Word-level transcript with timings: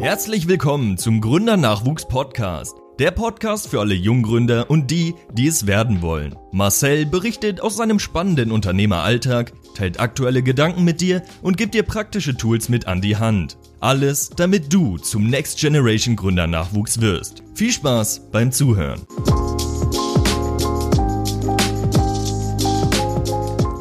Herzlich 0.00 0.48
willkommen 0.48 0.96
zum 0.96 1.20
Gründernachwuchs 1.20 2.08
Podcast. 2.08 2.74
Der 2.98 3.10
Podcast 3.10 3.68
für 3.68 3.80
alle 3.80 3.92
Junggründer 3.92 4.70
und 4.70 4.90
die, 4.90 5.14
die 5.34 5.46
es 5.46 5.66
werden 5.66 6.00
wollen. 6.00 6.36
Marcel 6.52 7.04
berichtet 7.04 7.60
aus 7.60 7.76
seinem 7.76 7.98
spannenden 7.98 8.50
Unternehmeralltag, 8.50 9.52
teilt 9.74 10.00
aktuelle 10.00 10.42
Gedanken 10.42 10.84
mit 10.84 11.02
dir 11.02 11.22
und 11.42 11.58
gibt 11.58 11.74
dir 11.74 11.82
praktische 11.82 12.34
Tools 12.34 12.70
mit 12.70 12.86
an 12.86 13.02
die 13.02 13.18
Hand. 13.18 13.58
Alles, 13.80 14.30
damit 14.30 14.72
du 14.72 14.96
zum 14.96 15.28
Next 15.28 15.60
Generation 15.60 16.16
Gründernachwuchs 16.16 17.02
wirst. 17.02 17.42
Viel 17.54 17.70
Spaß 17.70 18.30
beim 18.32 18.52
Zuhören. 18.52 19.02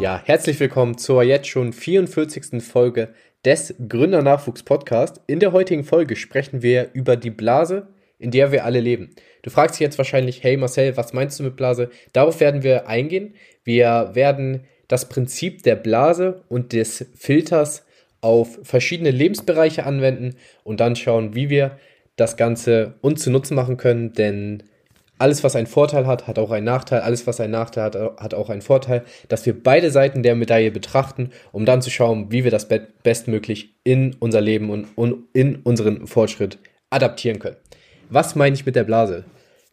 Ja, 0.01 0.21
herzlich 0.23 0.59
willkommen 0.59 0.97
zur 0.97 1.23
jetzt 1.23 1.47
schon 1.47 1.71
44. 1.71 2.61
Folge 2.61 3.13
des 3.45 3.73
Gründernachwuchs 3.87 4.63
Podcast. 4.63 5.21
In 5.27 5.39
der 5.39 5.51
heutigen 5.53 5.83
Folge 5.83 6.15
sprechen 6.15 6.61
wir 6.61 6.89
über 6.93 7.15
die 7.15 7.29
Blase, 7.29 7.87
in 8.17 8.31
der 8.31 8.51
wir 8.51 8.65
alle 8.65 8.81
leben. 8.81 9.11
Du 9.43 9.49
fragst 9.49 9.75
dich 9.75 9.81
jetzt 9.81 9.97
wahrscheinlich, 9.97 10.43
hey 10.43 10.57
Marcel, 10.57 10.97
was 10.97 11.13
meinst 11.13 11.39
du 11.39 11.43
mit 11.43 11.55
Blase? 11.55 11.89
Darauf 12.11 12.39
werden 12.41 12.63
wir 12.63 12.87
eingehen. 12.87 13.35
Wir 13.63 14.11
werden 14.13 14.65
das 14.89 15.07
Prinzip 15.07 15.63
der 15.63 15.75
Blase 15.75 16.43
und 16.49 16.73
des 16.73 17.05
Filters 17.15 17.85
auf 18.21 18.59
verschiedene 18.63 19.11
Lebensbereiche 19.11 19.85
anwenden 19.85 20.35
und 20.65 20.81
dann 20.81 20.97
schauen, 20.97 21.35
wie 21.35 21.49
wir 21.49 21.77
das 22.17 22.35
Ganze 22.35 22.95
uns 22.99 23.23
zu 23.23 23.31
Nutzen 23.31 23.55
machen 23.55 23.77
können, 23.77 24.11
denn 24.11 24.63
alles, 25.19 25.43
was 25.43 25.55
einen 25.55 25.67
Vorteil 25.67 26.07
hat, 26.07 26.27
hat 26.27 26.39
auch 26.39 26.51
einen 26.51 26.65
Nachteil. 26.65 27.01
Alles, 27.01 27.27
was 27.27 27.39
einen 27.39 27.51
Nachteil 27.51 27.83
hat, 27.83 27.95
hat 27.95 28.33
auch 28.33 28.49
einen 28.49 28.61
Vorteil. 28.61 29.03
Dass 29.27 29.45
wir 29.45 29.61
beide 29.61 29.91
Seiten 29.91 30.23
der 30.23 30.35
Medaille 30.35 30.71
betrachten, 30.71 31.29
um 31.51 31.65
dann 31.65 31.81
zu 31.81 31.89
schauen, 31.89 32.31
wie 32.31 32.43
wir 32.43 32.51
das 32.51 32.67
bestmöglich 33.03 33.75
in 33.83 34.15
unser 34.19 34.41
Leben 34.41 34.69
und 34.69 35.23
in 35.33 35.57
unseren 35.57 36.07
Fortschritt 36.07 36.57
adaptieren 36.89 37.39
können. 37.39 37.57
Was 38.09 38.35
meine 38.35 38.55
ich 38.55 38.65
mit 38.65 38.75
der 38.75 38.85
Blase? 38.85 39.25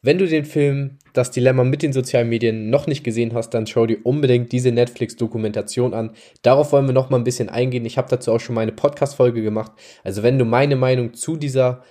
Wenn 0.03 0.19
du 0.19 0.27
den 0.27 0.44
Film 0.44 0.98
Das 1.14 1.30
Dilemma 1.30 1.64
mit 1.64 1.83
den 1.83 1.94
sozialen 1.94 2.28
Medien 2.28 2.69
noch 2.69 2.86
nicht 2.86 3.03
gesehen 3.03 3.33
hast, 3.33 3.50
dann 3.50 3.66
schau 3.66 3.86
dir 3.86 3.98
unbedingt 4.05 4.53
diese 4.53 4.70
Netflix-Dokumentation 4.70 5.94
an. 5.94 6.10
Darauf 6.42 6.72
wollen 6.72 6.86
wir 6.86 6.92
noch 6.92 7.08
mal 7.08 7.16
ein 7.16 7.25
bisschen 7.25 7.48
eingehen. 7.48 7.86
Ich 7.86 7.97
habe 7.97 8.08
dazu 8.10 8.33
auch 8.33 8.38
schon 8.41 8.55
mal 8.55 8.60
eine 8.60 8.72
Podcast-Folge 8.72 9.42
gemacht. 9.42 9.72
Also 10.05 10.22
wenn 10.22 10.38
du 10.38 10.44
meine 10.44 10.77
Meinung 10.77 11.14
zu 11.14 11.36
dieser, 11.36 11.83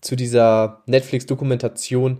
zu 0.00 0.14
dieser 0.14 0.82
Netflix-Dokumentation 0.86 2.18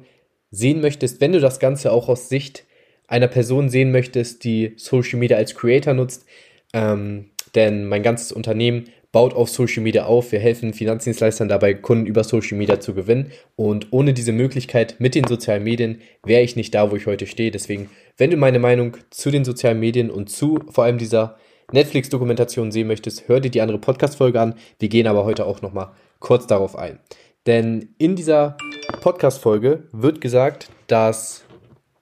sehen 0.54 0.80
möchtest, 0.80 1.20
wenn 1.20 1.32
du 1.32 1.40
das 1.40 1.58
Ganze 1.58 1.92
auch 1.92 2.08
aus 2.08 2.28
Sicht 2.28 2.64
einer 3.06 3.28
Person 3.28 3.68
sehen 3.68 3.92
möchtest, 3.92 4.44
die 4.44 4.74
Social 4.76 5.18
Media 5.18 5.36
als 5.36 5.54
Creator 5.54 5.94
nutzt. 5.94 6.24
Ähm, 6.72 7.30
denn 7.54 7.86
mein 7.86 8.02
ganzes 8.02 8.32
Unternehmen 8.32 8.86
baut 9.12 9.34
auf 9.34 9.48
Social 9.48 9.82
Media 9.82 10.06
auf. 10.06 10.32
Wir 10.32 10.40
helfen 10.40 10.74
Finanzdienstleistern 10.74 11.48
dabei, 11.48 11.74
Kunden 11.74 12.06
über 12.06 12.24
Social 12.24 12.58
Media 12.58 12.80
zu 12.80 12.94
gewinnen. 12.94 13.30
Und 13.54 13.92
ohne 13.92 14.12
diese 14.12 14.32
Möglichkeit 14.32 14.96
mit 14.98 15.14
den 15.14 15.26
sozialen 15.26 15.62
Medien 15.62 16.00
wäre 16.24 16.42
ich 16.42 16.56
nicht 16.56 16.74
da, 16.74 16.90
wo 16.90 16.96
ich 16.96 17.06
heute 17.06 17.26
stehe. 17.26 17.52
Deswegen, 17.52 17.90
wenn 18.16 18.30
du 18.30 18.36
meine 18.36 18.58
Meinung 18.58 18.96
zu 19.10 19.30
den 19.30 19.44
sozialen 19.44 19.78
Medien 19.78 20.10
und 20.10 20.30
zu 20.30 20.58
vor 20.68 20.84
allem 20.84 20.98
dieser 20.98 21.36
Netflix-Dokumentation 21.72 22.72
sehen 22.72 22.88
möchtest, 22.88 23.28
hör 23.28 23.38
dir 23.40 23.50
die 23.50 23.60
andere 23.60 23.78
Podcast-Folge 23.78 24.40
an. 24.40 24.54
Wir 24.80 24.88
gehen 24.88 25.06
aber 25.06 25.24
heute 25.24 25.46
auch 25.46 25.62
nochmal 25.62 25.92
kurz 26.18 26.46
darauf 26.48 26.76
ein. 26.76 26.98
Denn 27.46 27.90
in 27.98 28.16
dieser 28.16 28.56
Podcast-Folge 28.96 29.84
wird 29.92 30.20
gesagt, 30.20 30.68
dass 30.86 31.44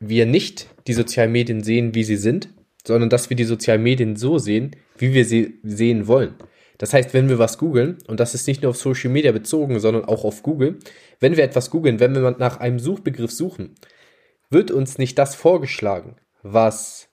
wir 0.01 0.27
nicht 0.27 0.69
die 0.87 0.93
sozialen 0.93 1.33
Medien 1.33 1.63
sehen, 1.63 1.95
wie 1.95 2.05
sie 2.05 2.17
sind, 2.17 2.49
sondern 2.85 3.11
dass 3.11 3.31
wir 3.31 3.37
die 3.37 3.45
sozialen 3.45 3.83
Medien 3.83 4.17
so 4.17 4.39
sehen, 4.39 4.77
wie 4.99 5.15
wir 5.15 5.25
sie 5.25 5.59
sehen 5.63 6.07
wollen. 6.07 6.35
Das 6.79 6.93
heißt, 6.93 7.15
wenn 7.15 7.29
wir 7.29 7.39
was 7.39 7.59
googeln, 7.59 7.99
und 8.09 8.21
das 8.21 8.35
ist 8.35 8.47
nicht 8.47 8.63
nur 8.63 8.71
auf 8.71 8.77
Social 8.77 9.11
Media 9.11 9.33
bezogen, 9.33 9.79
sondern 9.79 10.05
auch 10.05 10.25
auf 10.25 10.43
Google, 10.43 10.79
wenn 11.21 11.37
wir 11.37 11.45
etwas 11.45 11.71
googeln, 11.71 12.01
wenn 12.01 12.15
wir 12.15 12.31
nach 12.33 12.59
einem 12.59 12.79
Suchbegriff 12.79 13.31
suchen, 13.31 13.75
wird 14.51 14.71
uns 14.71 14.99
nicht 14.99 15.19
das 15.19 15.35
vorgeschlagen, 15.35 16.17
was 16.43 17.09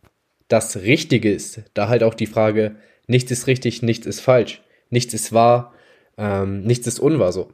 das 0.48 0.78
Richtige 0.78 1.32
ist. 1.32 1.62
Da 1.74 1.88
halt 1.88 2.04
auch 2.04 2.16
die 2.16 2.26
Frage, 2.26 2.76
nichts 3.08 3.32
ist 3.32 3.48
richtig, 3.48 3.82
nichts 3.84 4.08
ist 4.08 4.22
falsch, 4.22 4.64
nichts 4.90 5.14
ist 5.14 5.34
wahr, 5.34 5.74
ähm, 6.18 6.64
nichts 6.64 6.88
ist 6.88 7.00
unwahr 7.00 7.32
so 7.32 7.50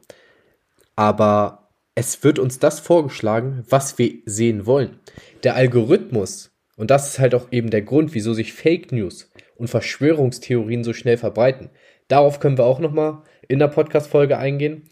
aber 0.95 1.64
es 1.95 2.23
wird 2.23 2.39
uns 2.39 2.59
das 2.59 2.81
vorgeschlagen, 2.81 3.63
was 3.69 3.97
wir 3.97 4.15
sehen 4.25 4.65
wollen. 4.65 4.99
Der 5.43 5.55
Algorithmus, 5.55 6.51
und 6.75 6.91
das 6.91 7.07
ist 7.09 7.19
halt 7.19 7.33
auch 7.33 7.51
eben 7.51 7.69
der 7.69 7.81
Grund, 7.81 8.13
wieso 8.13 8.33
sich 8.33 8.53
Fake 8.53 8.91
News 8.91 9.31
und 9.55 9.69
Verschwörungstheorien 9.69 10.83
so 10.83 10.91
schnell 10.91 11.17
verbreiten. 11.17 11.69
Darauf 12.09 12.41
können 12.41 12.57
wir 12.57 12.65
auch 12.65 12.79
nochmal 12.79 13.21
in 13.47 13.59
der 13.59 13.69
Podcast-Folge 13.69 14.37
eingehen, 14.37 14.83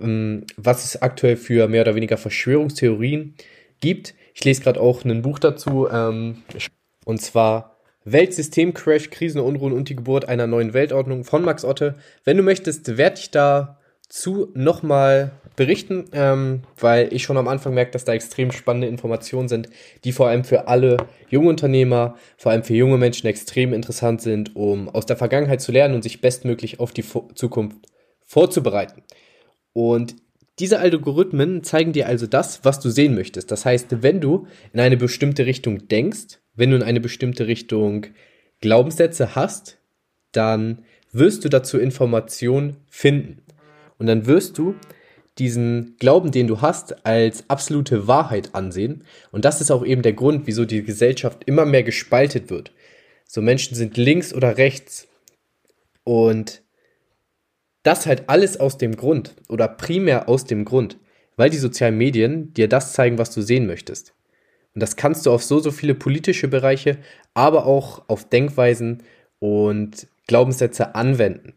ähm, 0.00 0.44
was 0.56 0.84
es 0.84 1.02
aktuell 1.02 1.36
für 1.36 1.66
mehr 1.66 1.82
oder 1.82 1.96
weniger 1.96 2.16
Verschwörungstheorien 2.16 3.34
gibt. 3.80 4.14
Ich 4.34 4.44
lese 4.44 4.62
gerade 4.62 4.80
auch 4.80 5.04
ein 5.04 5.22
Buch 5.22 5.40
dazu, 5.40 5.88
ähm, 5.90 6.42
und 7.04 7.20
zwar 7.20 7.76
Weltsystemcrash, 8.04 9.10
Krisen, 9.10 9.40
Unruhen 9.40 9.72
und 9.72 9.88
die 9.88 9.96
Geburt 9.96 10.28
einer 10.28 10.46
neuen 10.46 10.72
Weltordnung 10.72 11.24
von 11.24 11.42
Max 11.42 11.64
Otte. 11.64 11.96
Wenn 12.24 12.36
du 12.36 12.44
möchtest, 12.44 12.96
werde 12.96 13.18
ich 13.18 13.32
da 13.32 13.80
zu 14.08 14.50
nochmal 14.54 15.32
berichten, 15.58 16.04
ähm, 16.12 16.62
weil 16.78 17.12
ich 17.12 17.24
schon 17.24 17.36
am 17.36 17.48
Anfang 17.48 17.74
merke, 17.74 17.90
dass 17.90 18.04
da 18.04 18.14
extrem 18.14 18.52
spannende 18.52 18.86
Informationen 18.86 19.48
sind, 19.48 19.68
die 20.04 20.12
vor 20.12 20.28
allem 20.28 20.44
für 20.44 20.68
alle 20.68 20.96
junge 21.28 21.50
Unternehmer, 21.50 22.16
vor 22.38 22.52
allem 22.52 22.62
für 22.62 22.74
junge 22.74 22.96
Menschen 22.96 23.26
extrem 23.26 23.74
interessant 23.74 24.22
sind, 24.22 24.56
um 24.56 24.88
aus 24.88 25.04
der 25.04 25.16
Vergangenheit 25.16 25.60
zu 25.60 25.72
lernen 25.72 25.96
und 25.96 26.02
sich 26.02 26.20
bestmöglich 26.20 26.80
auf 26.80 26.92
die 26.92 27.04
Zukunft 27.34 27.76
vorzubereiten. 28.24 29.02
Und 29.72 30.14
diese 30.60 30.78
Algorithmen 30.78 31.64
zeigen 31.64 31.92
dir 31.92 32.06
also 32.06 32.26
das, 32.26 32.64
was 32.64 32.78
du 32.78 32.88
sehen 32.88 33.14
möchtest. 33.14 33.50
Das 33.50 33.64
heißt, 33.64 34.02
wenn 34.02 34.20
du 34.20 34.46
in 34.72 34.80
eine 34.80 34.96
bestimmte 34.96 35.44
Richtung 35.44 35.88
denkst, 35.88 36.38
wenn 36.54 36.70
du 36.70 36.76
in 36.76 36.82
eine 36.84 37.00
bestimmte 37.00 37.48
Richtung 37.48 38.06
Glaubenssätze 38.60 39.34
hast, 39.34 39.78
dann 40.30 40.84
wirst 41.12 41.44
du 41.44 41.48
dazu 41.48 41.78
Informationen 41.78 42.76
finden. 42.88 43.42
Und 43.98 44.06
dann 44.06 44.26
wirst 44.26 44.56
du 44.58 44.76
diesen 45.38 45.96
Glauben, 45.98 46.30
den 46.30 46.46
du 46.46 46.60
hast, 46.60 47.06
als 47.06 47.44
absolute 47.48 48.06
Wahrheit 48.06 48.54
ansehen. 48.54 49.04
Und 49.30 49.44
das 49.44 49.60
ist 49.60 49.70
auch 49.70 49.84
eben 49.84 50.02
der 50.02 50.12
Grund, 50.12 50.46
wieso 50.46 50.64
die 50.64 50.82
Gesellschaft 50.82 51.44
immer 51.44 51.64
mehr 51.64 51.82
gespaltet 51.82 52.50
wird. 52.50 52.72
So 53.26 53.42
Menschen 53.42 53.74
sind 53.74 53.96
links 53.96 54.32
oder 54.34 54.56
rechts. 54.56 55.08
Und 56.04 56.62
das 57.82 58.06
halt 58.06 58.28
alles 58.28 58.58
aus 58.58 58.78
dem 58.78 58.96
Grund 58.96 59.36
oder 59.48 59.68
primär 59.68 60.28
aus 60.28 60.44
dem 60.44 60.64
Grund, 60.64 60.98
weil 61.36 61.50
die 61.50 61.58
sozialen 61.58 61.96
Medien 61.96 62.52
dir 62.54 62.68
das 62.68 62.92
zeigen, 62.92 63.18
was 63.18 63.30
du 63.30 63.42
sehen 63.42 63.66
möchtest. 63.66 64.14
Und 64.74 64.82
das 64.82 64.96
kannst 64.96 65.26
du 65.26 65.32
auf 65.32 65.42
so, 65.42 65.58
so 65.60 65.70
viele 65.70 65.94
politische 65.94 66.48
Bereiche, 66.48 66.98
aber 67.34 67.66
auch 67.66 68.08
auf 68.08 68.28
Denkweisen 68.28 69.02
und 69.38 70.06
Glaubenssätze 70.26 70.94
anwenden. 70.94 71.54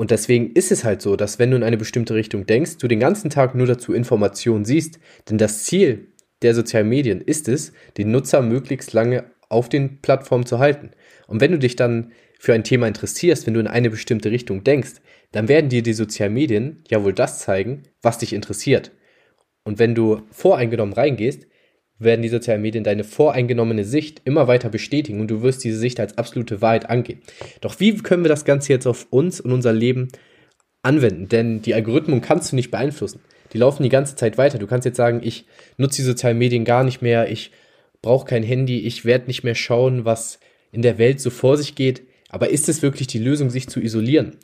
Und 0.00 0.10
deswegen 0.10 0.52
ist 0.52 0.72
es 0.72 0.82
halt 0.82 1.02
so, 1.02 1.14
dass 1.14 1.38
wenn 1.38 1.50
du 1.50 1.58
in 1.58 1.62
eine 1.62 1.76
bestimmte 1.76 2.14
Richtung 2.14 2.46
denkst, 2.46 2.78
du 2.78 2.88
den 2.88 3.00
ganzen 3.00 3.28
Tag 3.28 3.54
nur 3.54 3.66
dazu 3.66 3.92
Informationen 3.92 4.64
siehst. 4.64 4.98
Denn 5.28 5.36
das 5.36 5.64
Ziel 5.64 6.08
der 6.40 6.54
sozialen 6.54 6.88
Medien 6.88 7.20
ist 7.20 7.48
es, 7.48 7.74
den 7.98 8.10
Nutzer 8.10 8.40
möglichst 8.40 8.94
lange 8.94 9.24
auf 9.50 9.68
den 9.68 10.00
Plattformen 10.00 10.46
zu 10.46 10.58
halten. 10.58 10.92
Und 11.26 11.42
wenn 11.42 11.52
du 11.52 11.58
dich 11.58 11.76
dann 11.76 12.12
für 12.38 12.54
ein 12.54 12.64
Thema 12.64 12.88
interessierst, 12.88 13.46
wenn 13.46 13.52
du 13.52 13.60
in 13.60 13.66
eine 13.66 13.90
bestimmte 13.90 14.30
Richtung 14.30 14.64
denkst, 14.64 15.02
dann 15.32 15.48
werden 15.48 15.68
dir 15.68 15.82
die 15.82 15.92
sozialen 15.92 16.32
Medien 16.32 16.82
ja 16.88 17.04
wohl 17.04 17.12
das 17.12 17.40
zeigen, 17.40 17.82
was 18.00 18.16
dich 18.16 18.32
interessiert. 18.32 18.92
Und 19.64 19.78
wenn 19.78 19.94
du 19.94 20.22
voreingenommen 20.30 20.94
reingehst, 20.94 21.46
werden 22.00 22.22
die 22.22 22.28
sozialen 22.28 22.62
Medien 22.62 22.82
deine 22.82 23.04
voreingenommene 23.04 23.84
Sicht 23.84 24.22
immer 24.24 24.48
weiter 24.48 24.70
bestätigen 24.70 25.20
und 25.20 25.30
du 25.30 25.42
wirst 25.42 25.62
diese 25.62 25.78
Sicht 25.78 26.00
als 26.00 26.18
absolute 26.18 26.60
Wahrheit 26.60 26.90
angehen. 26.90 27.20
Doch 27.60 27.78
wie 27.78 27.94
können 27.98 28.24
wir 28.24 28.30
das 28.30 28.44
Ganze 28.44 28.72
jetzt 28.72 28.86
auf 28.86 29.06
uns 29.10 29.40
und 29.40 29.52
unser 29.52 29.72
Leben 29.72 30.08
anwenden? 30.82 31.28
Denn 31.28 31.62
die 31.62 31.74
Algorithmen 31.74 32.22
kannst 32.22 32.50
du 32.50 32.56
nicht 32.56 32.70
beeinflussen. 32.70 33.20
Die 33.52 33.58
laufen 33.58 33.82
die 33.82 33.88
ganze 33.90 34.16
Zeit 34.16 34.38
weiter. 34.38 34.58
Du 34.58 34.66
kannst 34.66 34.86
jetzt 34.86 34.96
sagen, 34.96 35.20
ich 35.22 35.44
nutze 35.76 35.96
die 36.02 36.06
sozialen 36.06 36.38
Medien 36.38 36.64
gar 36.64 36.84
nicht 36.84 37.02
mehr, 37.02 37.30
ich 37.30 37.50
brauche 38.02 38.26
kein 38.26 38.42
Handy, 38.42 38.80
ich 38.80 39.04
werde 39.04 39.26
nicht 39.26 39.44
mehr 39.44 39.54
schauen, 39.54 40.04
was 40.04 40.40
in 40.72 40.82
der 40.82 40.98
Welt 40.98 41.20
so 41.20 41.30
vor 41.30 41.56
sich 41.56 41.74
geht. 41.74 42.02
Aber 42.30 42.48
ist 42.48 42.68
es 42.68 42.80
wirklich 42.80 43.08
die 43.08 43.18
Lösung, 43.18 43.50
sich 43.50 43.68
zu 43.68 43.80
isolieren? 43.80 44.36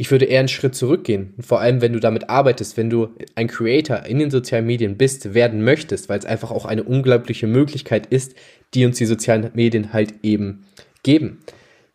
Ich 0.00 0.10
würde 0.10 0.24
eher 0.24 0.38
einen 0.38 0.48
Schritt 0.48 0.74
zurückgehen. 0.74 1.34
Vor 1.40 1.60
allem, 1.60 1.82
wenn 1.82 1.92
du 1.92 2.00
damit 2.00 2.30
arbeitest, 2.30 2.78
wenn 2.78 2.88
du 2.88 3.08
ein 3.34 3.48
Creator 3.48 4.06
in 4.06 4.18
den 4.18 4.30
sozialen 4.30 4.64
Medien 4.64 4.96
bist, 4.96 5.34
werden 5.34 5.62
möchtest, 5.62 6.08
weil 6.08 6.18
es 6.18 6.24
einfach 6.24 6.50
auch 6.50 6.64
eine 6.64 6.84
unglaubliche 6.84 7.46
Möglichkeit 7.46 8.06
ist, 8.06 8.34
die 8.72 8.86
uns 8.86 8.96
die 8.96 9.04
sozialen 9.04 9.50
Medien 9.52 9.92
halt 9.92 10.14
eben 10.22 10.64
geben, 11.02 11.40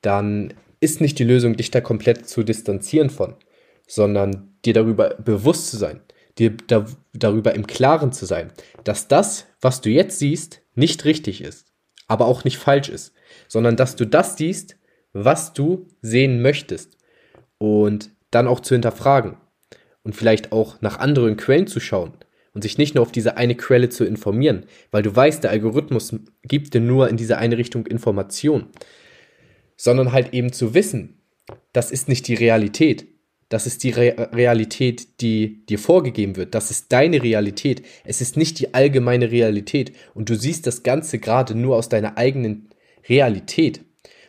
dann 0.04 0.54
ist 0.80 1.02
nicht 1.02 1.18
die 1.18 1.24
Lösung, 1.24 1.58
dich 1.58 1.72
da 1.72 1.82
komplett 1.82 2.30
zu 2.30 2.44
distanzieren 2.44 3.10
von, 3.10 3.34
sondern 3.88 4.54
dir 4.66 4.76
darüber 4.76 5.16
bewusst 5.16 5.72
zu 5.72 5.78
sein, 5.78 6.00
dir 6.38 6.52
da, 6.68 6.86
darüber 7.14 7.56
im 7.56 7.66
Klaren 7.66 8.12
zu 8.12 8.28
sein, 8.28 8.52
dass 8.84 9.08
das, 9.08 9.48
was 9.62 9.82
du 9.82 9.90
jetzt 9.90 10.20
siehst, 10.20 10.62
nicht 10.76 11.06
richtig 11.06 11.42
ist, 11.42 11.66
aber 12.08 12.28
auch 12.28 12.44
nicht 12.44 12.58
falsch 12.58 12.90
ist, 12.90 13.16
sondern 13.48 13.76
dass 13.76 13.96
du 13.96 14.06
das 14.06 14.38
siehst, 14.38 14.78
was 15.12 15.54
du 15.54 15.88
sehen 16.04 16.44
möchtest 16.44 16.95
und 17.66 18.12
dann 18.32 18.48
auch 18.48 18.60
zu 18.60 18.76
hinterfragen. 18.76 19.38
und 20.04 20.16
vielleicht 20.16 20.52
auch 20.52 20.80
nach 20.82 21.00
anderen 21.00 21.36
Quellen 21.36 21.66
zu 21.66 21.80
schauen 21.80 22.14
und 22.54 22.62
sich 22.62 22.78
nicht 22.78 22.94
nur 22.94 23.02
auf 23.02 23.12
diese 23.12 23.38
eine 23.38 23.56
Quelle 23.56 23.90
zu 23.90 24.06
informieren, 24.06 24.68
weil 24.92 25.02
du 25.02 25.16
weißt, 25.16 25.44
der 25.44 25.50
Algorithmus 25.50 26.16
gibt 26.44 26.76
dir 26.76 26.80
nur 26.80 27.10
in 27.10 27.18
diese 27.18 27.40
eine 27.40 27.58
Richtung 27.58 27.88
Information, 27.88 28.68
sondern 29.78 30.12
halt 30.12 30.34
eben 30.34 30.54
zu 30.54 30.76
wissen, 30.76 31.22
das 31.74 31.92
ist 31.92 32.08
nicht 32.08 32.28
die 32.28 32.36
Realität. 32.36 33.08
Das 33.50 33.68
ist 33.68 33.84
die 33.84 33.92
Re 33.92 34.30
Realität, 34.34 35.22
die 35.22 35.66
dir 35.68 35.78
vorgegeben 35.78 36.36
wird. 36.36 36.56
Das 36.56 36.72
ist 36.72 36.92
deine 36.92 37.22
Realität. 37.22 37.84
Es 38.04 38.22
ist 38.22 38.38
nicht 38.38 38.60
die 38.60 38.74
allgemeine 38.74 39.30
Realität. 39.30 39.92
Und 40.16 40.30
du 40.30 40.36
siehst 40.36 40.66
das 40.66 40.82
Ganze 40.82 41.20
gerade 41.20 41.54
nur 41.54 41.76
aus 41.76 41.90
deiner 41.90 42.18
eigenen 42.18 42.70
Realität. 43.08 43.82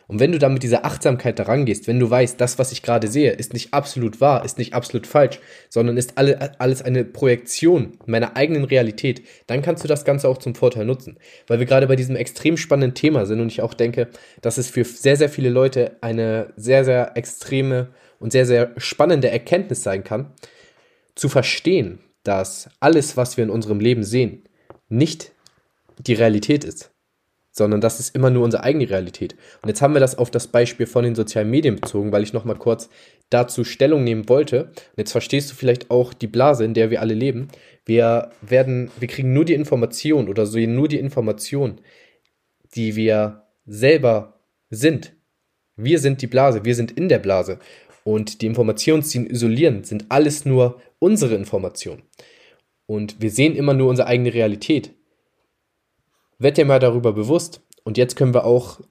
Und 0.07 0.21
wenn 0.21 0.31
du 0.31 0.39
dann 0.39 0.53
mit 0.53 0.63
dieser 0.63 0.85
Achtsamkeit 0.85 1.37
daran 1.37 1.65
gehst, 1.65 1.87
wenn 1.87 1.99
du 1.99 2.09
weißt, 2.09 2.39
das, 2.39 2.57
was 2.57 2.71
ich 2.71 2.81
gerade 2.81 3.09
sehe, 3.09 3.31
ist 3.31 3.51
nicht 3.51 3.73
absolut 3.73 4.21
wahr, 4.21 4.45
ist 4.45 4.57
nicht 4.57 4.73
absolut 4.73 5.05
falsch, 5.05 5.39
sondern 5.69 5.97
ist 5.97 6.17
alle, 6.17 6.59
alles 6.59 6.81
eine 6.81 7.03
Projektion 7.03 7.97
meiner 8.05 8.37
eigenen 8.37 8.63
Realität, 8.63 9.23
dann 9.47 9.61
kannst 9.61 9.83
du 9.83 9.87
das 9.87 10.05
Ganze 10.05 10.29
auch 10.29 10.37
zum 10.37 10.55
Vorteil 10.55 10.85
nutzen. 10.85 11.17
Weil 11.47 11.59
wir 11.59 11.65
gerade 11.65 11.87
bei 11.87 11.97
diesem 11.97 12.15
extrem 12.15 12.55
spannenden 12.55 12.95
Thema 12.95 13.25
sind 13.25 13.41
und 13.41 13.51
ich 13.51 13.61
auch 13.61 13.73
denke, 13.73 14.07
dass 14.41 14.57
es 14.57 14.69
für 14.69 14.85
sehr, 14.85 15.17
sehr 15.17 15.29
viele 15.29 15.49
Leute 15.49 15.97
eine 15.99 16.53
sehr, 16.55 16.85
sehr 16.85 17.17
extreme 17.17 17.89
und 18.19 18.31
sehr, 18.31 18.45
sehr 18.45 18.71
spannende 18.77 19.29
Erkenntnis 19.29 19.83
sein 19.83 20.05
kann, 20.05 20.33
zu 21.15 21.27
verstehen, 21.27 21.99
dass 22.23 22.69
alles, 22.79 23.17
was 23.17 23.35
wir 23.35 23.43
in 23.43 23.49
unserem 23.49 23.81
Leben 23.81 24.03
sehen, 24.03 24.43
nicht 24.87 25.33
die 25.99 26.13
Realität 26.13 26.63
ist 26.63 26.91
sondern 27.57 27.81
das 27.81 27.99
ist 27.99 28.15
immer 28.15 28.29
nur 28.29 28.43
unsere 28.43 28.63
eigene 28.63 28.89
Realität. 28.89 29.35
Und 29.61 29.69
jetzt 29.69 29.81
haben 29.81 29.93
wir 29.93 29.99
das 29.99 30.17
auf 30.17 30.31
das 30.31 30.47
Beispiel 30.47 30.85
von 30.85 31.03
den 31.03 31.15
sozialen 31.15 31.49
Medien 31.49 31.75
bezogen, 31.75 32.11
weil 32.11 32.23
ich 32.23 32.33
nochmal 32.33 32.57
kurz 32.57 32.89
dazu 33.29 33.63
Stellung 33.63 34.03
nehmen 34.03 34.29
wollte. 34.29 34.65
Und 34.65 34.97
jetzt 34.97 35.11
verstehst 35.11 35.51
du 35.51 35.55
vielleicht 35.55 35.91
auch 35.91 36.13
die 36.13 36.27
Blase, 36.27 36.63
in 36.63 36.73
der 36.73 36.91
wir 36.91 37.01
alle 37.01 37.13
leben. 37.13 37.47
Wir 37.85 38.31
werden, 38.41 38.91
wir 38.99 39.07
kriegen 39.07 39.33
nur 39.33 39.45
die 39.45 39.53
Information 39.53 40.29
oder 40.29 40.45
sehen 40.45 40.75
nur 40.75 40.87
die 40.87 40.99
Information, 40.99 41.81
die 42.75 42.95
wir 42.95 43.43
selber 43.65 44.39
sind. 44.69 45.13
Wir 45.75 45.99
sind 45.99 46.21
die 46.21 46.27
Blase, 46.27 46.65
wir 46.65 46.75
sind 46.75 46.91
in 46.91 47.09
der 47.09 47.19
Blase. 47.19 47.59
Und 48.03 48.41
die 48.41 48.45
Informationen, 48.45 49.03
die 49.03 49.29
isolieren, 49.29 49.83
sind 49.83 50.05
alles 50.09 50.45
nur 50.45 50.81
unsere 50.99 51.35
Informationen. 51.35 52.03
Und 52.85 53.21
wir 53.21 53.29
sehen 53.29 53.55
immer 53.55 53.73
nur 53.73 53.89
unsere 53.89 54.07
eigene 54.07 54.33
Realität. 54.33 54.96
Werd 56.39 56.57
dir 56.57 56.65
mal 56.65 56.79
darüber 56.79 57.13
bewusst. 57.13 57.61
Und 57.83 57.97
jetzt 57.97 58.15
können 58.15 58.33
wir 58.33 58.45
auch 58.45 58.81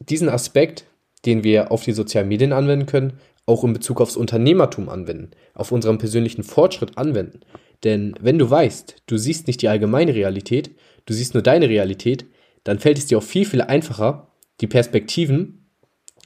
diesen 0.00 0.28
Aspekt, 0.28 0.84
den 1.24 1.44
wir 1.44 1.70
auf 1.70 1.84
die 1.84 1.92
sozialen 1.92 2.28
Medien 2.28 2.52
anwenden 2.52 2.86
können, 2.86 3.14
auch 3.46 3.64
in 3.64 3.72
Bezug 3.72 4.00
aufs 4.00 4.16
Unternehmertum 4.16 4.88
anwenden, 4.88 5.30
auf 5.54 5.72
unseren 5.72 5.98
persönlichen 5.98 6.42
Fortschritt 6.42 6.96
anwenden. 6.98 7.40
Denn 7.84 8.14
wenn 8.20 8.38
du 8.38 8.48
weißt, 8.48 9.02
du 9.06 9.18
siehst 9.18 9.46
nicht 9.46 9.60
die 9.62 9.68
allgemeine 9.68 10.14
Realität, 10.14 10.70
du 11.06 11.12
siehst 11.12 11.34
nur 11.34 11.42
deine 11.42 11.68
Realität, 11.68 12.26
dann 12.64 12.78
fällt 12.78 12.98
es 12.98 13.06
dir 13.06 13.18
auch 13.18 13.22
viel, 13.22 13.44
viel 13.44 13.60
einfacher, 13.60 14.28
die 14.60 14.66
Perspektiven 14.66 15.66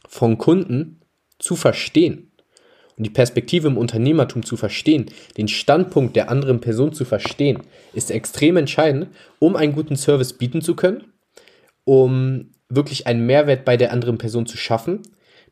von 0.09 0.39
Kunden 0.39 1.01
zu 1.39 1.57
verstehen 1.57 2.28
und 2.99 3.05
die 3.05 3.11
Perspektive 3.11 3.69
im 3.69 3.79
Unternehmertum 3.79 4.45
zu 4.45 4.57
verstehen, 4.57 5.07
den 5.37 5.49
Standpunkt 5.49 6.17
der 6.17 6.31
anderen 6.31 6.61
Person 6.61 6.93
zu 6.93 7.05
verstehen, 7.05 7.63
ist 7.95 8.11
extrem 8.11 8.57
entscheidend, 8.57 9.09
um 9.39 9.57
einen 9.57 9.73
guten 9.73 9.97
Service 9.97 10.33
bieten 10.33 10.61
zu 10.61 10.75
können, 10.75 11.05
um 11.85 12.51
wirklich 12.69 13.07
einen 13.07 13.25
Mehrwert 13.25 13.65
bei 13.65 13.77
der 13.77 13.93
anderen 13.93 14.19
Person 14.19 14.47
zu 14.47 14.57
schaffen. 14.57 15.03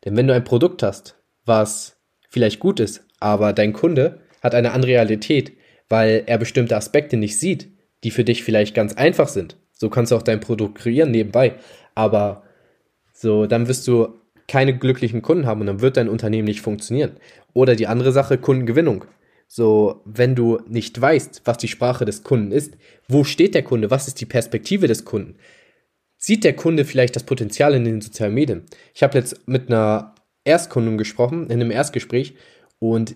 Denn 0.05 0.15
wenn 0.15 0.27
du 0.27 0.33
ein 0.33 0.43
Produkt 0.43 0.83
hast, 0.83 1.15
was 1.45 1.97
vielleicht 2.29 2.59
gut 2.59 2.79
ist, 2.79 3.05
aber 3.19 3.53
dein 3.53 3.73
Kunde 3.73 4.19
hat 4.43 4.53
eine 4.53 4.71
andere 4.71 4.91
Realität, 4.91 5.53
weil 5.89 6.23
er 6.27 6.37
bestimmte 6.37 6.75
Aspekte 6.75 7.17
nicht 7.17 7.39
sieht, 7.39 7.69
die 8.03 8.11
für 8.11 8.23
dich 8.23 8.43
vielleicht 8.43 8.75
ganz 8.75 8.93
einfach 8.93 9.29
sind. 9.29 9.55
So 9.71 9.89
kannst 9.89 10.11
du 10.11 10.15
auch 10.15 10.21
dein 10.21 10.41
Produkt 10.41 10.77
kreieren 10.77 11.11
nebenbei. 11.11 11.55
Aber 11.95 12.43
so, 13.13 13.47
dann 13.47 13.67
wirst 13.67 13.87
du 13.87 14.19
keine 14.47 14.77
glücklichen 14.77 15.21
Kunden 15.21 15.45
haben 15.45 15.61
und 15.61 15.67
dann 15.67 15.81
wird 15.81 15.97
dein 15.97 16.09
Unternehmen 16.09 16.47
nicht 16.47 16.61
funktionieren. 16.61 17.17
Oder 17.53 17.75
die 17.75 17.87
andere 17.87 18.11
Sache, 18.11 18.37
Kundengewinnung. 18.37 19.05
So, 19.47 20.01
wenn 20.05 20.35
du 20.35 20.59
nicht 20.67 20.99
weißt, 20.99 21.41
was 21.45 21.57
die 21.57 21.67
Sprache 21.67 22.05
des 22.05 22.23
Kunden 22.23 22.51
ist, 22.51 22.75
wo 23.07 23.23
steht 23.23 23.55
der 23.55 23.63
Kunde, 23.63 23.89
was 23.91 24.07
ist 24.07 24.19
die 24.19 24.25
Perspektive 24.25 24.87
des 24.87 25.05
Kunden? 25.05 25.35
Sieht 26.17 26.43
der 26.43 26.55
Kunde 26.55 26.83
vielleicht 26.83 27.15
das 27.15 27.23
Potenzial 27.23 27.73
in 27.73 27.85
den 27.85 28.01
sozialen 28.01 28.33
Medien? 28.33 28.65
Ich 28.93 29.03
habe 29.03 29.17
jetzt 29.17 29.47
mit 29.47 29.69
einer 29.69 30.15
Erstkundin 30.43 30.97
gesprochen, 30.97 31.45
in 31.45 31.61
einem 31.61 31.71
Erstgespräch, 31.71 32.35
und 32.79 33.15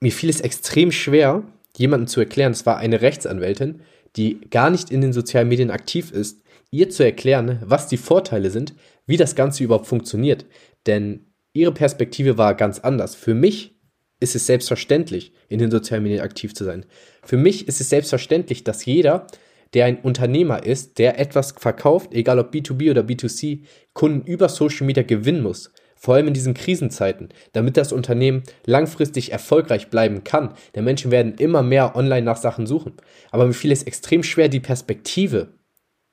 mir 0.00 0.12
fiel 0.12 0.30
es 0.30 0.40
extrem 0.40 0.92
schwer, 0.92 1.42
jemandem 1.76 2.06
zu 2.06 2.20
erklären, 2.20 2.52
es 2.52 2.66
war 2.66 2.78
eine 2.78 3.00
Rechtsanwältin, 3.00 3.80
die 4.16 4.40
gar 4.50 4.70
nicht 4.70 4.90
in 4.90 5.00
den 5.00 5.12
sozialen 5.12 5.48
Medien 5.48 5.70
aktiv 5.70 6.10
ist, 6.10 6.42
ihr 6.70 6.90
zu 6.90 7.04
erklären, 7.04 7.62
was 7.64 7.86
die 7.86 7.96
Vorteile 7.96 8.50
sind, 8.50 8.74
wie 9.06 9.16
das 9.16 9.34
Ganze 9.34 9.64
überhaupt 9.64 9.86
funktioniert. 9.86 10.46
Denn 10.86 11.26
ihre 11.52 11.72
Perspektive 11.72 12.38
war 12.38 12.54
ganz 12.54 12.80
anders. 12.80 13.14
Für 13.14 13.34
mich 13.34 13.76
ist 14.20 14.34
es 14.34 14.46
selbstverständlich, 14.46 15.32
in 15.48 15.58
den 15.58 15.70
sozialen 15.70 16.02
Medien 16.02 16.22
aktiv 16.22 16.54
zu 16.54 16.64
sein. 16.64 16.86
Für 17.22 17.36
mich 17.36 17.68
ist 17.68 17.80
es 17.80 17.90
selbstverständlich, 17.90 18.64
dass 18.64 18.84
jeder, 18.84 19.26
der 19.74 19.84
ein 19.86 20.00
Unternehmer 20.00 20.64
ist, 20.64 20.98
der 20.98 21.18
etwas 21.18 21.52
verkauft, 21.52 22.14
egal 22.14 22.38
ob 22.38 22.52
B2B 22.52 22.90
oder 22.90 23.02
B2C, 23.02 23.62
Kunden 23.92 24.26
über 24.26 24.48
Social 24.48 24.86
Media 24.86 25.02
gewinnen 25.02 25.42
muss. 25.42 25.70
Vor 25.98 26.14
allem 26.14 26.28
in 26.28 26.34
diesen 26.34 26.54
Krisenzeiten, 26.54 27.30
damit 27.52 27.76
das 27.76 27.92
Unternehmen 27.92 28.42
langfristig 28.64 29.32
erfolgreich 29.32 29.88
bleiben 29.88 30.24
kann. 30.24 30.52
Der 30.74 30.82
Menschen 30.82 31.10
werden 31.10 31.34
immer 31.38 31.62
mehr 31.62 31.96
online 31.96 32.22
nach 32.22 32.36
Sachen 32.36 32.66
suchen. 32.66 32.92
Aber 33.30 33.46
mir 33.46 33.54
fiel 33.54 33.72
es 33.72 33.82
extrem 33.82 34.22
schwer, 34.22 34.48
die 34.48 34.60
Perspektive 34.60 35.55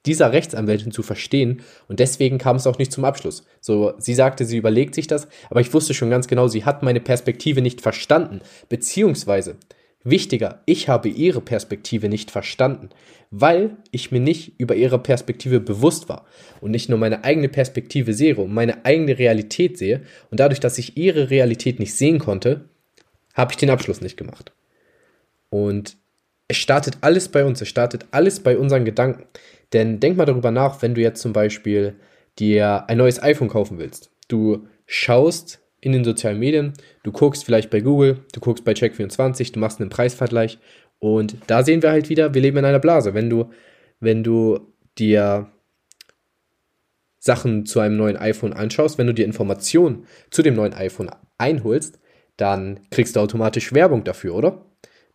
dieser 0.06 0.32
Rechtsanwältin 0.34 0.92
zu 0.92 1.04
verstehen 1.04 1.62
und 1.88 2.00
deswegen 2.00 2.38
kam 2.38 2.58
es 2.58 2.68
auch 2.68 2.78
nicht 2.78 2.92
zum 2.92 3.06
Abschluss. 3.06 3.46
So, 3.62 3.94
sie 3.98 4.14
sagte, 4.14 4.46
sie 4.46 4.58
überlegt 4.58 4.96
sich 4.96 5.08
das, 5.08 5.28
aber 5.50 5.62
ich 5.62 5.74
wusste 5.74 5.94
schon 5.94 6.10
ganz 6.10 6.28
genau, 6.28 6.48
sie 6.48 6.66
hat 6.66 6.84
meine 6.84 7.00
Perspektive 7.00 7.62
nicht 7.62 7.82
verstanden, 7.82 8.42
beziehungsweise 8.70 9.58
wichtiger, 10.04 10.62
ich 10.66 10.90
habe 10.90 11.10
ihre 11.10 11.42
Perspektive 11.42 12.10
nicht 12.10 12.32
verstanden, 12.32 12.90
weil 13.32 13.78
ich 13.92 14.12
mir 14.12 14.20
nicht 14.20 14.60
über 14.60 14.76
ihre 14.76 15.00
Perspektive 15.00 15.60
bewusst 15.60 16.10
war 16.10 16.26
und 16.62 16.72
nicht 16.72 16.90
nur 16.90 17.00
meine 17.00 17.24
eigene 17.24 17.50
Perspektive 17.50 18.14
sehe 18.14 18.36
und 18.36 18.54
meine 18.54 18.86
eigene 18.86 19.18
Realität 19.18 19.78
sehe 19.78 20.02
und 20.30 20.40
dadurch, 20.40 20.60
dass 20.60 20.78
ich 20.78 20.98
ihre 20.98 21.30
Realität 21.30 21.80
nicht 21.80 21.96
sehen 21.96 22.20
konnte, 22.20 22.70
habe 23.34 23.54
ich 23.54 23.58
den 23.58 23.70
Abschluss 23.70 24.02
nicht 24.02 24.18
gemacht. 24.18 24.52
Und 25.50 25.98
es 26.54 26.58
startet 26.60 27.00
alles 27.02 27.30
bei 27.30 27.44
uns, 27.44 27.62
es 27.62 27.68
startet 27.68 28.06
alles 28.12 28.40
bei 28.40 28.60
unseren 28.60 28.86
Gedanken. 28.86 29.26
Denn 29.74 30.00
denk 30.00 30.18
mal 30.18 30.26
darüber 30.26 30.52
nach, 30.52 30.84
wenn 30.84 30.94
du 30.94 31.02
jetzt 31.02 31.20
zum 31.20 31.34
Beispiel 31.34 31.96
dir 32.38 32.86
ein 32.88 33.00
neues 33.00 33.22
iPhone 33.22 33.48
kaufen 33.48 33.80
willst. 33.80 34.12
Du 34.28 34.68
schaust 34.86 35.62
in 35.82 35.94
den 35.94 36.04
sozialen 36.04 36.38
Medien, 36.38 36.74
du 37.02 37.12
guckst 37.12 37.44
vielleicht 37.44 37.72
bei 37.72 37.82
Google, 37.82 38.20
du 38.34 38.40
guckst 38.40 38.64
bei 38.64 38.74
Check24, 38.74 39.52
du 39.52 39.60
machst 39.60 39.82
einen 39.82 39.90
Preisvergleich 39.90 40.60
und 41.00 41.38
da 41.48 41.64
sehen 41.64 41.82
wir 41.82 41.90
halt 41.90 42.10
wieder, 42.10 42.36
wir 42.36 42.42
leben 42.42 42.58
in 42.58 42.66
einer 42.66 42.80
Blase. 42.80 43.16
Wenn 43.16 43.32
du, 43.32 43.50
wenn 44.00 44.24
du 44.24 44.60
dir 45.00 45.50
Sachen 47.18 47.66
zu 47.66 47.80
einem 47.80 47.98
neuen 47.98 48.16
iPhone 48.16 48.54
anschaust, 48.54 49.00
wenn 49.00 49.08
du 49.08 49.14
dir 49.14 49.26
Informationen 49.26 50.06
zu 50.30 50.44
dem 50.44 50.54
neuen 50.54 50.74
iPhone 50.76 51.10
einholst, 51.40 52.00
dann 52.38 52.80
kriegst 52.92 53.16
du 53.16 53.22
automatisch 53.22 53.74
Werbung 53.74 54.04
dafür, 54.04 54.36
oder? 54.36 54.66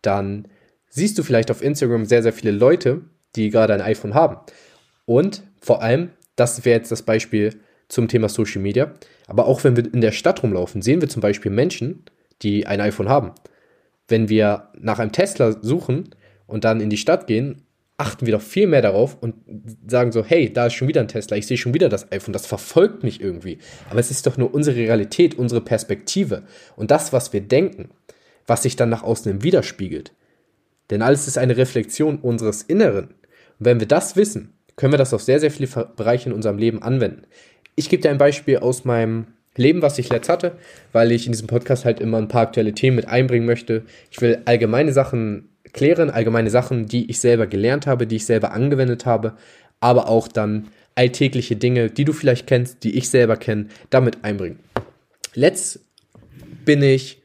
Dann 0.01 0.49
siehst 0.89 1.17
du 1.17 1.23
vielleicht 1.23 1.51
auf 1.51 1.61
Instagram 1.61 2.05
sehr, 2.05 2.23
sehr 2.23 2.33
viele 2.33 2.51
Leute, 2.51 3.01
die 3.35 3.49
gerade 3.49 3.73
ein 3.73 3.81
iPhone 3.81 4.13
haben. 4.13 4.37
Und 5.05 5.43
vor 5.61 5.81
allem, 5.81 6.09
das 6.35 6.65
wäre 6.65 6.77
jetzt 6.77 6.91
das 6.91 7.03
Beispiel 7.03 7.59
zum 7.87 8.07
Thema 8.07 8.29
Social 8.29 8.61
Media, 8.61 8.93
aber 9.27 9.45
auch 9.47 9.63
wenn 9.63 9.75
wir 9.75 9.91
in 9.93 10.01
der 10.01 10.11
Stadt 10.11 10.43
rumlaufen, 10.43 10.81
sehen 10.81 11.01
wir 11.01 11.09
zum 11.09 11.21
Beispiel 11.21 11.51
Menschen, 11.51 12.03
die 12.41 12.65
ein 12.65 12.81
iPhone 12.81 13.09
haben. 13.09 13.31
Wenn 14.07 14.29
wir 14.29 14.69
nach 14.79 14.99
einem 14.99 15.11
Tesla 15.11 15.55
suchen 15.61 16.09
und 16.47 16.63
dann 16.63 16.81
in 16.81 16.89
die 16.89 16.97
Stadt 16.97 17.27
gehen, 17.27 17.63
achten 17.97 18.25
wir 18.25 18.33
doch 18.33 18.41
viel 18.41 18.65
mehr 18.65 18.81
darauf 18.81 19.17
und 19.21 19.35
sagen 19.85 20.11
so, 20.11 20.23
hey, 20.23 20.51
da 20.51 20.67
ist 20.67 20.73
schon 20.73 20.87
wieder 20.87 21.01
ein 21.01 21.09
Tesla, 21.09 21.35
ich 21.35 21.47
sehe 21.47 21.57
schon 21.57 21.73
wieder 21.73 21.89
das 21.89 22.11
iPhone, 22.11 22.33
das 22.33 22.45
verfolgt 22.45 23.03
mich 23.03 23.19
irgendwie. 23.19 23.59
Aber 23.89 23.99
es 23.99 24.09
ist 24.09 24.25
doch 24.25 24.37
nur 24.37 24.53
unsere 24.53 24.77
Realität, 24.77 25.37
unsere 25.37 25.61
Perspektive 25.61 26.43
und 26.77 26.91
das, 26.91 27.11
was 27.11 27.33
wir 27.33 27.41
denken, 27.41 27.89
was 28.47 28.63
sich 28.63 28.77
dann 28.77 28.89
nach 28.89 29.03
außen 29.03 29.43
widerspiegelt. 29.43 30.13
Denn 30.89 31.01
alles 31.01 31.27
ist 31.27 31.37
eine 31.37 31.57
Reflexion 31.57 32.17
unseres 32.17 32.61
Inneren. 32.63 33.05
Und 33.59 33.65
wenn 33.65 33.79
wir 33.79 33.87
das 33.87 34.15
wissen, 34.15 34.53
können 34.75 34.93
wir 34.93 34.97
das 34.97 35.13
auf 35.13 35.21
sehr, 35.21 35.39
sehr 35.39 35.51
viele 35.51 35.67
Bereiche 35.95 36.29
in 36.29 36.35
unserem 36.35 36.57
Leben 36.57 36.81
anwenden. 36.81 37.23
Ich 37.75 37.89
gebe 37.89 38.01
dir 38.01 38.11
ein 38.11 38.17
Beispiel 38.17 38.57
aus 38.57 38.85
meinem 38.85 39.27
Leben, 39.55 39.81
was 39.81 39.99
ich 39.99 40.09
letzt 40.09 40.29
hatte, 40.29 40.53
weil 40.93 41.11
ich 41.11 41.25
in 41.25 41.33
diesem 41.33 41.47
Podcast 41.47 41.85
halt 41.85 41.99
immer 41.99 42.17
ein 42.17 42.27
paar 42.27 42.43
aktuelle 42.43 42.73
Themen 42.73 42.95
mit 42.95 43.07
einbringen 43.07 43.45
möchte. 43.45 43.83
Ich 44.09 44.21
will 44.21 44.39
allgemeine 44.45 44.93
Sachen 44.93 45.49
klären, 45.73 46.09
allgemeine 46.09 46.49
Sachen, 46.49 46.85
die 46.85 47.09
ich 47.09 47.19
selber 47.19 47.45
gelernt 47.47 47.87
habe, 47.87 48.07
die 48.07 48.15
ich 48.15 48.25
selber 48.25 48.51
angewendet 48.51 49.05
habe, 49.05 49.33
aber 49.81 50.07
auch 50.07 50.27
dann 50.27 50.69
alltägliche 50.95 51.55
Dinge, 51.55 51.89
die 51.89 52.05
du 52.05 52.13
vielleicht 52.13 52.47
kennst, 52.47 52.83
die 52.83 52.97
ich 52.97 53.09
selber 53.09 53.37
kenne, 53.37 53.67
damit 53.89 54.23
einbringen. 54.23 54.59
Letzt 55.33 55.79
bin 56.65 56.81
ich 56.81 57.21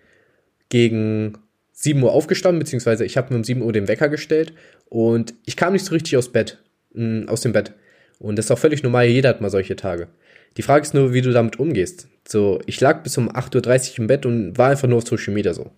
gegen 0.69 1.39
7 1.85 2.03
Uhr 2.03 2.13
aufgestanden, 2.13 2.59
beziehungsweise 2.59 3.05
ich 3.05 3.17
habe 3.17 3.33
mir 3.33 3.37
um 3.37 3.45
7 3.45 3.61
Uhr 3.61 3.73
den 3.73 3.89
Wecker 3.89 4.09
gestellt 4.09 4.55
und 4.89 5.35
ich 5.45 5.57
kam 5.57 5.75
nicht 5.75 5.85
so 5.85 5.93
richtig 5.93 6.17
aus 6.17 6.33
Bett, 6.33 6.59
mh, 6.95 7.31
aus 7.31 7.43
dem 7.43 7.53
Bett. 7.53 7.73
Und 8.19 8.37
das 8.37 8.47
ist 8.47 8.51
auch 8.51 8.59
völlig 8.59 8.83
normal, 8.83 9.07
jeder 9.07 9.29
hat 9.29 9.43
mal 9.43 9.51
solche 9.51 9.77
Tage. 9.77 10.09
Die 10.57 10.63
Frage 10.63 10.83
ist 10.83 10.95
nur, 10.95 11.13
wie 11.13 11.21
du 11.21 11.31
damit 11.31 11.59
umgehst. 11.59 12.09
So, 12.27 12.61
ich 12.65 12.81
lag 12.81 13.03
bis 13.03 13.19
um 13.19 13.31
8.30 13.31 13.93
Uhr 13.93 13.99
im 13.99 14.07
Bett 14.07 14.25
und 14.25 14.57
war 14.57 14.71
einfach 14.71 14.89
nur 14.89 14.99
auf 14.99 15.07
Social 15.07 15.35
Media 15.35 15.53
so. 15.53 15.73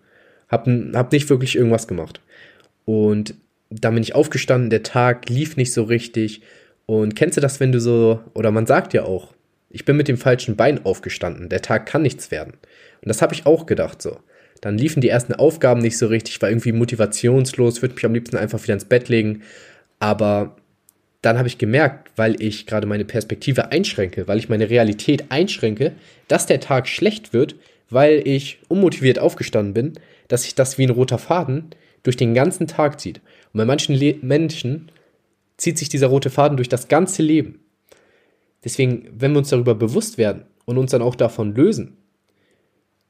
Hab, 0.47 0.65
hab 0.67 1.11
nicht 1.11 1.29
wirklich 1.29 1.57
irgendwas 1.57 1.87
gemacht. 1.87 2.21
Und 2.85 3.35
dann 3.69 3.95
bin 3.95 4.03
ich 4.03 4.15
aufgestanden, 4.15 4.69
der 4.69 4.83
Tag 4.83 5.27
lief 5.27 5.57
nicht 5.57 5.73
so 5.73 5.83
richtig. 5.83 6.41
Und 6.85 7.17
kennst 7.17 7.35
du 7.35 7.41
das, 7.41 7.59
wenn 7.59 7.73
du 7.73 7.81
so, 7.81 8.21
oder 8.33 8.51
man 8.51 8.65
sagt 8.65 8.93
ja 8.93 9.03
auch, 9.03 9.33
ich 9.69 9.83
bin 9.83 9.97
mit 9.97 10.07
dem 10.07 10.17
falschen 10.17 10.55
Bein 10.55 10.85
aufgestanden, 10.85 11.49
der 11.49 11.61
Tag 11.61 11.85
kann 11.85 12.01
nichts 12.01 12.31
werden. 12.31 12.53
Und 13.01 13.09
das 13.09 13.21
habe 13.21 13.33
ich 13.33 13.45
auch 13.45 13.65
gedacht 13.65 14.01
so. 14.01 14.19
Dann 14.61 14.77
liefen 14.77 15.01
die 15.01 15.09
ersten 15.09 15.33
Aufgaben 15.33 15.81
nicht 15.81 15.97
so 15.97 16.07
richtig, 16.07 16.41
war 16.41 16.49
irgendwie 16.49 16.71
motivationslos, 16.71 17.81
würde 17.81 17.95
mich 17.95 18.05
am 18.05 18.13
liebsten 18.13 18.37
einfach 18.37 18.61
wieder 18.63 18.73
ins 18.73 18.85
Bett 18.85 19.09
legen. 19.09 19.43
Aber 19.99 20.55
dann 21.21 21.37
habe 21.37 21.47
ich 21.47 21.57
gemerkt, 21.57 22.11
weil 22.15 22.41
ich 22.41 22.65
gerade 22.65 22.87
meine 22.87 23.05
Perspektive 23.05 23.71
einschränke, 23.71 24.27
weil 24.27 24.37
ich 24.37 24.49
meine 24.49 24.69
Realität 24.69 25.25
einschränke, 25.29 25.93
dass 26.27 26.45
der 26.45 26.59
Tag 26.59 26.87
schlecht 26.87 27.33
wird, 27.33 27.55
weil 27.89 28.21
ich 28.25 28.59
unmotiviert 28.67 29.19
aufgestanden 29.19 29.73
bin, 29.73 29.93
dass 30.27 30.43
sich 30.43 30.55
das 30.55 30.77
wie 30.77 30.83
ein 30.83 30.91
roter 30.91 31.17
Faden 31.17 31.69
durch 32.03 32.17
den 32.17 32.33
ganzen 32.33 32.67
Tag 32.67 32.99
zieht. 32.99 33.21
Und 33.53 33.59
bei 33.59 33.65
manchen 33.65 33.95
Le 33.95 34.15
Menschen 34.21 34.91
zieht 35.57 35.77
sich 35.77 35.89
dieser 35.89 36.07
rote 36.07 36.29
Faden 36.29 36.57
durch 36.57 36.69
das 36.69 36.87
ganze 36.87 37.23
Leben. 37.23 37.59
Deswegen, 38.63 39.07
wenn 39.11 39.31
wir 39.31 39.39
uns 39.39 39.49
darüber 39.49 39.75
bewusst 39.75 40.17
werden 40.17 40.43
und 40.65 40.77
uns 40.77 40.91
dann 40.91 41.01
auch 41.01 41.15
davon 41.15 41.55
lösen, 41.55 41.97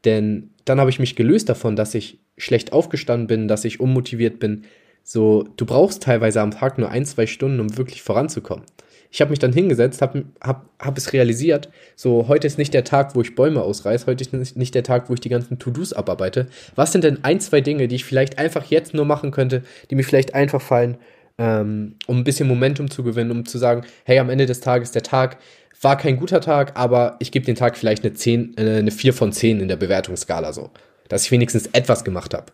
denn 0.05 0.51
dann 0.65 0.79
habe 0.79 0.89
ich 0.89 0.99
mich 0.99 1.15
gelöst 1.15 1.49
davon, 1.49 1.75
dass 1.75 1.95
ich 1.95 2.19
schlecht 2.37 2.73
aufgestanden 2.73 3.27
bin, 3.27 3.47
dass 3.47 3.65
ich 3.65 3.79
unmotiviert 3.79 4.39
bin. 4.39 4.63
So, 5.03 5.47
du 5.55 5.65
brauchst 5.65 6.03
teilweise 6.03 6.41
am 6.41 6.51
Tag 6.51 6.77
nur 6.77 6.89
ein, 6.89 7.05
zwei 7.05 7.27
Stunden, 7.27 7.59
um 7.59 7.77
wirklich 7.77 8.01
voranzukommen. 8.01 8.65
Ich 9.09 9.21
habe 9.21 9.29
mich 9.29 9.39
dann 9.39 9.53
hingesetzt, 9.53 10.01
habe 10.01 10.25
hab, 10.41 10.69
hab 10.79 10.97
es 10.97 11.13
realisiert, 11.13 11.69
so 11.95 12.27
heute 12.27 12.45
ist 12.45 12.57
nicht 12.57 12.73
der 12.73 12.83
Tag, 12.83 13.15
wo 13.15 13.21
ich 13.21 13.35
Bäume 13.35 13.61
ausreiße, 13.61 14.05
heute 14.05 14.21
ist 14.21 14.57
nicht 14.57 14.75
der 14.75 14.83
Tag, 14.83 15.09
wo 15.09 15.13
ich 15.13 15.21
die 15.21 15.29
ganzen 15.29 15.59
To-Dos 15.59 15.93
abarbeite. 15.93 16.47
Was 16.75 16.91
sind 16.91 17.05
denn 17.05 17.23
ein, 17.23 17.39
zwei 17.39 17.61
Dinge, 17.61 17.87
die 17.87 17.95
ich 17.95 18.05
vielleicht 18.05 18.37
einfach 18.37 18.65
jetzt 18.65 18.93
nur 18.93 19.05
machen 19.05 19.31
könnte, 19.31 19.63
die 19.89 19.95
mir 19.95 20.03
vielleicht 20.03 20.35
einfach 20.35 20.61
fallen, 20.61 20.97
ähm, 21.37 21.95
um 22.07 22.17
ein 22.17 22.23
bisschen 22.23 22.47
Momentum 22.47 22.89
zu 22.89 23.03
gewinnen, 23.03 23.31
um 23.31 23.45
zu 23.45 23.57
sagen, 23.57 23.85
hey, 24.03 24.19
am 24.19 24.29
Ende 24.29 24.45
des 24.45 24.59
Tages, 24.59 24.91
der 24.91 25.03
Tag 25.03 25.37
war 25.81 25.97
kein 25.97 26.17
guter 26.17 26.41
Tag, 26.41 26.77
aber 26.77 27.15
ich 27.19 27.31
gebe 27.31 27.45
den 27.45 27.55
Tag 27.55 27.77
vielleicht 27.77 28.03
eine 28.03 28.13
10, 28.13 28.57
äh, 28.57 28.77
eine 28.77 28.91
4 28.91 29.13
von 29.13 29.31
10 29.31 29.59
in 29.59 29.67
der 29.67 29.75
Bewertungsskala 29.75 30.53
so. 30.53 30.71
Dass 31.09 31.25
ich 31.25 31.31
wenigstens 31.31 31.67
etwas 31.67 32.03
gemacht 32.03 32.33
habe. 32.33 32.51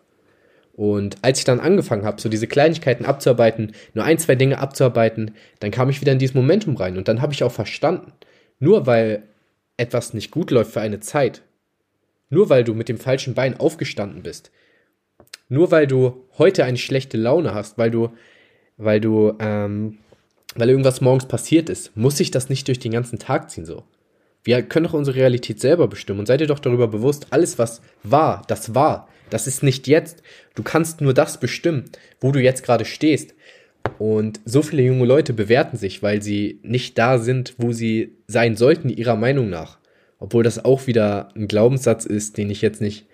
Und 0.74 1.18
als 1.22 1.38
ich 1.38 1.44
dann 1.44 1.60
angefangen 1.60 2.04
habe, 2.04 2.20
so 2.20 2.28
diese 2.28 2.48
Kleinigkeiten 2.48 3.04
abzuarbeiten, 3.04 3.72
nur 3.94 4.04
ein, 4.04 4.18
zwei 4.18 4.34
Dinge 4.34 4.58
abzuarbeiten, 4.58 5.34
dann 5.60 5.70
kam 5.70 5.88
ich 5.88 6.00
wieder 6.00 6.12
in 6.12 6.18
dieses 6.18 6.34
Momentum 6.34 6.76
rein. 6.76 6.96
Und 6.96 7.06
dann 7.06 7.22
habe 7.22 7.32
ich 7.32 7.44
auch 7.44 7.52
verstanden, 7.52 8.12
nur 8.58 8.86
weil 8.86 9.22
etwas 9.76 10.14
nicht 10.14 10.30
gut 10.30 10.50
läuft 10.50 10.72
für 10.72 10.80
eine 10.80 11.00
Zeit, 11.00 11.42
nur 12.28 12.48
weil 12.50 12.64
du 12.64 12.74
mit 12.74 12.88
dem 12.88 12.98
falschen 12.98 13.34
Bein 13.34 13.58
aufgestanden 13.58 14.22
bist, 14.22 14.50
nur 15.48 15.70
weil 15.70 15.86
du 15.86 16.24
heute 16.38 16.64
eine 16.64 16.78
schlechte 16.78 17.16
Laune 17.16 17.54
hast, 17.54 17.78
weil 17.78 17.90
du, 17.90 18.10
weil 18.76 19.00
du, 19.00 19.34
ähm, 19.38 19.98
weil 20.54 20.70
irgendwas 20.70 21.00
morgens 21.00 21.26
passiert 21.26 21.68
ist, 21.68 21.96
muss 21.96 22.16
sich 22.16 22.30
das 22.30 22.48
nicht 22.48 22.68
durch 22.68 22.78
den 22.78 22.92
ganzen 22.92 23.18
Tag 23.18 23.50
ziehen 23.50 23.64
so. 23.64 23.84
Wir 24.42 24.62
können 24.62 24.84
doch 24.84 24.92
unsere 24.92 25.16
Realität 25.16 25.60
selber 25.60 25.88
bestimmen 25.88 26.20
und 26.20 26.26
seid 26.26 26.40
ihr 26.40 26.46
doch 26.46 26.58
darüber 26.58 26.86
bewusst, 26.86 27.28
alles 27.30 27.58
was 27.58 27.80
war, 28.02 28.42
das 28.46 28.74
war. 28.74 29.08
Das 29.30 29.46
ist 29.46 29.62
nicht 29.62 29.88
jetzt. 29.88 30.22
Du 30.54 30.62
kannst 30.62 31.00
nur 31.00 31.14
das 31.14 31.40
bestimmen, 31.40 31.84
wo 32.20 32.30
du 32.30 32.40
jetzt 32.40 32.62
gerade 32.62 32.84
stehst. 32.84 33.34
Und 33.98 34.40
so 34.44 34.62
viele 34.62 34.82
junge 34.82 35.06
Leute 35.06 35.32
bewerten 35.32 35.76
sich, 35.76 36.02
weil 36.02 36.22
sie 36.22 36.60
nicht 36.62 36.98
da 36.98 37.18
sind, 37.18 37.54
wo 37.58 37.72
sie 37.72 38.16
sein 38.26 38.56
sollten, 38.56 38.90
ihrer 38.90 39.16
Meinung 39.16 39.48
nach. 39.48 39.78
Obwohl 40.18 40.42
das 40.42 40.64
auch 40.64 40.86
wieder 40.86 41.30
ein 41.34 41.48
Glaubenssatz 41.48 42.04
ist, 42.04 42.36
den 42.36 42.50
ich 42.50 42.62
jetzt 42.62 42.80
nicht 42.80 43.06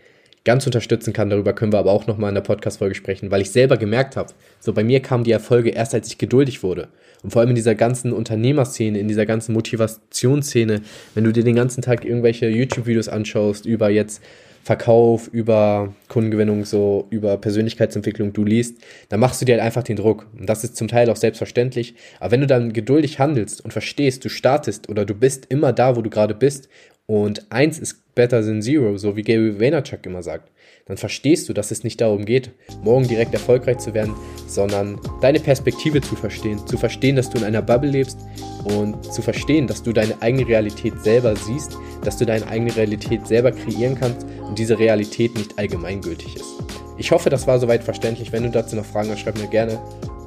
ganz 0.45 0.67
unterstützen 0.67 1.13
kann. 1.13 1.31
Darüber 1.31 1.53
können 1.53 1.73
wir 1.73 1.79
aber 1.79 1.93
auch 1.93 2.07
nochmal 2.07 2.31
in 2.31 2.35
der 2.35 2.43
Podcast-Folge 2.43 2.95
sprechen, 2.95 3.31
weil 3.31 3.43
ich 3.43 3.51
selber 3.51 3.77
gemerkt 3.77 4.17
habe, 4.17 4.33
so 4.59 4.73
bei 4.73 4.85
mir 4.85 5.01
kamen 5.01 5.25
die 5.25 5.33
Erfolge 5.33 5.71
erst, 5.71 5.95
als 5.95 6.09
ich 6.09 6.19
geduldig 6.19 6.63
wurde. 6.63 6.89
Und 7.23 7.31
vor 7.31 7.41
allem 7.41 7.51
in 7.51 7.57
dieser 7.57 7.75
ganzen 7.75 8.13
Unternehmerszene, 8.13 8.99
in 8.99 9.09
dieser 9.09 9.27
ganzen 9.27 9.53
Motivationsszene, 9.53 10.81
wenn 11.15 11.25
du 11.25 11.33
dir 11.33 11.45
den 11.45 11.57
ganzen 11.57 11.83
Tag 11.83 12.05
irgendwelche 12.05 12.49
YouTube-Videos 12.49 13.09
anschaust 13.09 13.67
über 13.67 13.91
jetzt 13.91 14.23
Verkauf, 14.63 15.29
über 15.29 15.95
Kundengewinnung, 16.09 16.67
so 16.67 17.07
über 17.11 17.39
Persönlichkeitsentwicklung 17.39 18.35
du 18.35 18.45
liest, 18.45 18.77
dann 19.09 19.19
machst 19.19 19.41
du 19.41 19.47
dir 19.47 19.55
halt 19.55 19.63
einfach 19.63 19.83
den 19.83 19.97
Druck. 19.97 20.27
Und 20.39 20.49
das 20.49 20.65
ist 20.65 20.77
zum 20.77 20.87
Teil 20.87 21.09
auch 21.09 21.17
selbstverständlich. 21.17 21.95
Aber 22.19 22.33
wenn 22.33 22.43
du 22.43 22.47
dann 22.47 22.73
geduldig 22.73 23.19
handelst 23.19 23.65
und 23.65 23.73
verstehst, 23.73 24.25
du 24.25 24.29
startest 24.29 24.89
oder 24.91 25.07
du 25.07 25.15
bist 25.15 25.47
immer 25.49 25.73
da, 25.73 25.97
wo 25.97 26.03
du 26.03 26.11
gerade 26.11 26.35
bist 26.35 26.69
und 27.11 27.50
eins 27.50 27.81
ist 27.81 28.14
better 28.14 28.40
than 28.40 28.62
zero, 28.62 28.97
so 28.97 29.17
wie 29.17 29.23
Gary 29.23 29.59
Vaynerchuk 29.59 30.07
immer 30.07 30.23
sagt, 30.23 30.49
dann 30.87 30.97
verstehst 30.97 31.49
du, 31.49 31.52
dass 31.52 31.73
es 31.73 31.83
nicht 31.83 32.00
darum 32.00 32.25
geht, 32.25 32.52
morgen 32.85 33.09
direkt 33.09 33.35
erfolgreich 33.35 33.79
zu 33.79 33.95
werden, 33.95 34.14
sondern 34.47 35.00
deine 35.21 35.40
Perspektive 35.40 36.00
zu 36.00 36.14
verstehen, 36.14 36.64
zu 36.69 36.79
verstehen, 36.79 37.17
dass 37.17 37.29
du 37.29 37.38
in 37.38 37.45
einer 37.45 37.62
Bubble 37.62 37.90
lebst 37.90 38.17
und 38.62 39.12
zu 39.12 39.23
verstehen, 39.23 39.67
dass 39.67 39.83
du 39.83 39.93
deine 39.93 40.23
eigene 40.23 40.47
Realität 40.47 41.02
selber 41.02 41.35
siehst, 41.35 41.76
dass 42.05 42.17
du 42.17 42.26
deine 42.26 42.47
eigene 42.47 42.76
Realität 42.76 43.26
selber 43.26 43.50
kreieren 43.50 43.97
kannst 43.99 44.25
und 44.47 44.57
diese 44.57 44.79
Realität 44.79 45.35
nicht 45.35 45.59
allgemeingültig 45.59 46.37
ist. 46.37 46.62
Ich 46.97 47.11
hoffe, 47.11 47.29
das 47.29 47.45
war 47.49 47.59
soweit 47.59 47.83
verständlich. 47.83 48.31
Wenn 48.31 48.45
du 48.45 48.50
dazu 48.50 48.76
noch 48.76 48.85
Fragen 48.85 49.11
hast, 49.11 49.19
schreib 49.19 49.37
mir 49.37 49.49
gerne 49.49 49.81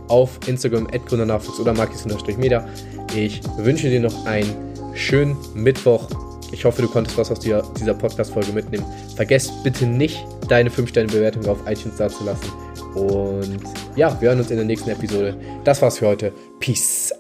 auf 0.10 0.38
Instagram 0.48 0.88
@gründernachwuchs 0.88 1.62
oder 1.62 1.74
markis-media. 1.74 2.68
Ich 3.16 3.40
wünsche 3.56 3.90
dir 3.90 4.02
noch 4.02 4.26
einen 4.26 4.54
schönen 4.96 5.38
Mittwoch 5.56 6.10
ich 6.54 6.64
hoffe, 6.66 6.84
du 6.84 6.88
konntest 6.88 7.18
was 7.18 7.32
aus 7.32 7.40
dieser, 7.40 7.64
dieser 7.80 7.94
Podcast-Folge 7.96 8.54
mitnehmen. 8.54 8.86
Vergesst 9.16 9.52
bitte 9.64 9.86
nicht, 9.86 10.24
deine 10.48 10.70
5-Sterne-Bewertung 10.70 11.46
auf 11.48 11.58
iTunes 11.68 11.98
da 11.98 12.08
zu 12.08 12.24
lassen. 12.24 12.52
Und 12.96 13.60
ja, 13.96 14.16
wir 14.22 14.30
hören 14.30 14.40
uns 14.40 14.52
in 14.52 14.58
der 14.58 14.66
nächsten 14.66 14.92
Episode. 14.92 15.36
Das 15.64 15.82
war's 15.82 15.98
für 15.98 16.08
heute. 16.08 16.32
Peace 16.60 17.12